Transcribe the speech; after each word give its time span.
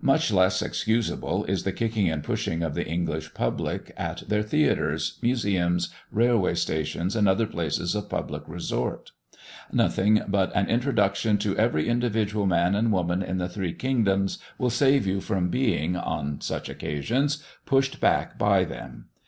Much 0.00 0.30
less 0.32 0.62
excusable 0.62 1.44
is 1.46 1.64
the 1.64 1.72
kicking 1.72 2.08
and 2.08 2.22
pushing 2.22 2.62
of 2.62 2.74
the 2.74 2.86
English 2.86 3.34
public 3.34 3.90
at 3.96 4.22
their 4.28 4.40
theatres, 4.40 5.18
museums, 5.20 5.88
railway 6.12 6.54
stations, 6.54 7.16
and 7.16 7.26
other 7.28 7.44
places 7.44 7.96
of 7.96 8.08
public 8.08 8.44
resort. 8.46 9.10
Nothing 9.72 10.22
but 10.28 10.54
an 10.54 10.68
introduction 10.68 11.38
to 11.38 11.58
every 11.58 11.88
individual 11.88 12.46
man 12.46 12.76
and 12.76 12.92
woman 12.92 13.20
in 13.20 13.38
the 13.38 13.48
three 13.48 13.72
kingdoms 13.72 14.38
will 14.58 14.70
save 14.70 15.08
you 15.08 15.20
from 15.20 15.48
being, 15.48 15.96
on 15.96 16.40
such 16.40 16.68
occasions, 16.68 17.42
pushed 17.66 17.98
back 18.00 18.38
by 18.38 18.62
them. 18.62 19.06